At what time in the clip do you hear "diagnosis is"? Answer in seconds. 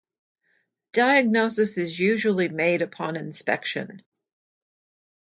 0.93-1.99